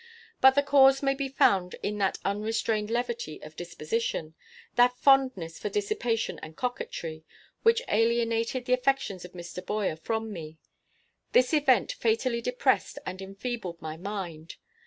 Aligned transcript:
But 0.41 0.55
the 0.55 0.63
cause 0.63 1.03
may 1.03 1.13
be 1.13 1.29
found 1.29 1.75
in 1.83 1.99
that 1.99 2.17
unrestrained 2.25 2.89
levity 2.89 3.39
of 3.43 3.55
disposition, 3.55 4.33
that 4.73 4.97
fondness 4.97 5.59
for 5.59 5.69
dissipation 5.69 6.39
and 6.39 6.57
coquetry, 6.57 7.23
which 7.61 7.83
alienated 7.87 8.65
the 8.65 8.73
affections 8.73 9.25
of 9.25 9.33
Mr. 9.33 9.63
Boyer 9.63 9.95
from 9.95 10.33
me. 10.33 10.57
This 11.33 11.53
event 11.53 11.91
fatally 11.91 12.41
depressed 12.41 12.97
and 13.05 13.21
enfeebled 13.21 13.79
my 13.79 13.95
mind. 13.95 14.55